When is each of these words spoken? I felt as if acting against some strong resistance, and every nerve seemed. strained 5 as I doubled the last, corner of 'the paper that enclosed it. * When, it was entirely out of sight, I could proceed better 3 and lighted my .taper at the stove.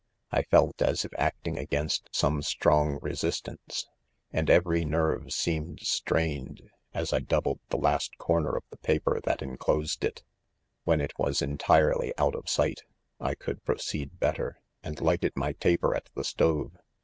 I 0.31 0.41
felt 0.41 0.81
as 0.81 1.05
if 1.05 1.11
acting 1.15 1.59
against 1.59 2.09
some 2.11 2.41
strong 2.41 2.97
resistance, 3.03 3.87
and 4.33 4.49
every 4.49 4.83
nerve 4.83 5.31
seemed. 5.31 5.81
strained 5.81 6.57
5 6.93 7.01
as 7.01 7.13
I 7.13 7.19
doubled 7.19 7.59
the 7.69 7.77
last, 7.77 8.17
corner 8.17 8.55
of 8.55 8.63
'the 8.71 8.77
paper 8.77 9.19
that 9.25 9.43
enclosed 9.43 10.03
it. 10.03 10.23
* 10.53 10.83
When, 10.85 11.01
it 11.01 11.13
was 11.19 11.43
entirely 11.43 12.15
out 12.17 12.33
of 12.33 12.49
sight, 12.49 12.81
I 13.19 13.35
could 13.35 13.63
proceed 13.63 14.19
better 14.19 14.59
3 14.81 14.89
and 14.89 15.01
lighted 15.01 15.33
my 15.35 15.53
.taper 15.53 15.93
at 15.95 16.09
the 16.15 16.23
stove. 16.23 16.71